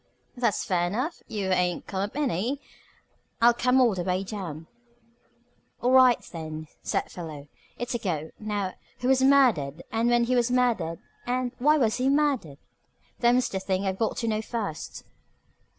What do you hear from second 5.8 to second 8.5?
right, then," said Philo. "It's a go.